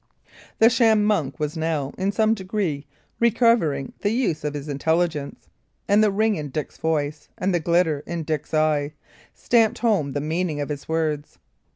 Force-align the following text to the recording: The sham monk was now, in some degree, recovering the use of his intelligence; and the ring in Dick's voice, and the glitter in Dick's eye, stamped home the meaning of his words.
The 0.57 0.67
sham 0.71 1.03
monk 1.05 1.39
was 1.39 1.55
now, 1.55 1.91
in 1.95 2.11
some 2.11 2.33
degree, 2.33 2.87
recovering 3.19 3.93
the 3.99 4.09
use 4.09 4.43
of 4.43 4.55
his 4.55 4.67
intelligence; 4.67 5.47
and 5.87 6.03
the 6.03 6.09
ring 6.11 6.37
in 6.37 6.49
Dick's 6.49 6.79
voice, 6.79 7.29
and 7.37 7.53
the 7.53 7.59
glitter 7.59 8.01
in 8.07 8.23
Dick's 8.23 8.51
eye, 8.51 8.93
stamped 9.35 9.77
home 9.77 10.13
the 10.13 10.19
meaning 10.19 10.59
of 10.59 10.69
his 10.69 10.89
words. 10.89 11.37